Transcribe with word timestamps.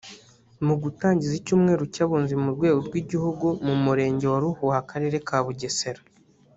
Mu 0.65 0.75
gutangiza 0.83 1.33
icyumweru 1.39 1.83
cy’abunzi 1.93 2.33
ku 2.41 2.49
rwego 2.55 2.79
rw’igihugu 2.87 3.45
mu 3.65 3.75
Murenge 3.83 4.25
wa 4.31 4.39
Ruhuha 4.43 4.77
Akarere 4.83 5.17
ka 5.27 5.37
Bugesera 5.45 6.01